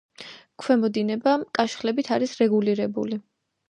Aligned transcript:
ქვემო 0.63 0.91
დინება 0.95 1.35
კაშხლებით 1.59 2.13
არის 2.19 2.37
რეგულირებული. 2.43 3.27